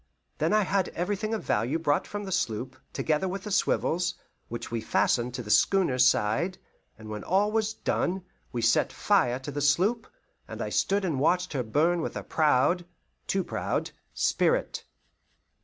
Then 0.39 0.51
I 0.51 0.63
had 0.63 0.87
everything 0.95 1.31
of 1.35 1.43
value 1.43 1.77
brought 1.77 2.07
from 2.07 2.23
the 2.23 2.31
sloop, 2.31 2.75
together 2.91 3.27
with 3.27 3.43
the 3.43 3.51
swivels, 3.51 4.15
which 4.47 4.71
we 4.71 4.81
fastened 4.81 5.35
to 5.35 5.43
the 5.43 5.51
schooner's 5.51 6.07
side; 6.07 6.57
and 6.97 7.07
when 7.07 7.23
all 7.23 7.51
was 7.51 7.75
done, 7.75 8.25
we 8.51 8.63
set 8.63 8.91
fire 8.91 9.37
to 9.37 9.51
the 9.51 9.61
sloop, 9.61 10.07
and 10.47 10.59
I 10.59 10.69
stood 10.69 11.05
and 11.05 11.19
watched 11.19 11.53
her 11.53 11.61
burn 11.61 12.01
with 12.01 12.17
a 12.17 12.23
proud 12.23 12.85
too 13.27 13.43
proud 13.43 13.91
spirit. 14.11 14.85